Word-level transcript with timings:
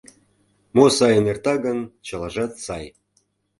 Мо 0.75 0.85
сайын 0.97 1.25
эрта 1.31 1.53
гын, 1.65 1.79
чылажат 2.07 2.51
сай. 2.65 2.85